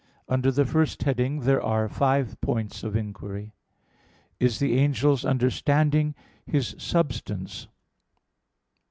Under 0.27 0.49
the 0.49 0.65
first 0.65 1.03
heading 1.03 1.41
there 1.41 1.61
are 1.61 1.87
five 1.87 2.41
points 2.41 2.83
of 2.83 2.95
inquiry: 2.95 3.53
(1) 4.39 4.47
Is 4.47 4.57
the 4.57 4.79
angel's 4.79 5.23
understanding 5.23 6.15
his 6.43 6.73
substance? 6.79 7.67